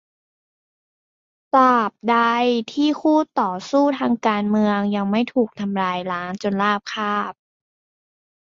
[1.53, 2.15] ตราบใด
[2.71, 7.33] ที่คู่ต่อสู้ทางการเมืองยังไม่ถูกทำลายล้างจนราบคาบ